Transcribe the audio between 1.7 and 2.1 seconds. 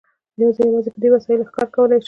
کولای شم.